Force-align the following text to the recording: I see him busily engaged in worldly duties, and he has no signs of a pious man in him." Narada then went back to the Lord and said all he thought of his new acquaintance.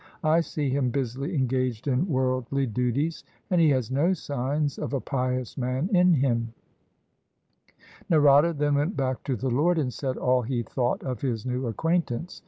I 0.23 0.39
see 0.41 0.71
him 0.71 0.89
busily 0.89 1.35
engaged 1.35 1.87
in 1.87 2.07
worldly 2.09 2.65
duties, 2.65 3.23
and 3.51 3.61
he 3.61 3.69
has 3.69 3.91
no 3.91 4.13
signs 4.13 4.79
of 4.79 4.93
a 4.93 4.99
pious 4.99 5.59
man 5.59 5.89
in 5.95 6.15
him." 6.15 6.53
Narada 8.09 8.53
then 8.53 8.73
went 8.73 8.97
back 8.97 9.21
to 9.25 9.35
the 9.35 9.51
Lord 9.51 9.77
and 9.77 9.93
said 9.93 10.17
all 10.17 10.41
he 10.41 10.63
thought 10.63 11.03
of 11.03 11.21
his 11.21 11.45
new 11.45 11.67
acquaintance. 11.67 12.39